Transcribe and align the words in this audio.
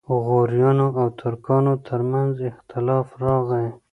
غوریانو 0.23 0.87
او 0.99 1.07
ترکانو 1.19 1.73
ترمنځ 1.87 2.33
اختلاف 2.51 3.07
راغی. 3.23 3.67